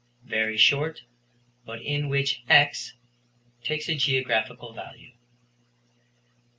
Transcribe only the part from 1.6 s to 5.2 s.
BUT IN WHICH "X" TAKES A GEOGRAPHICAL VALUE.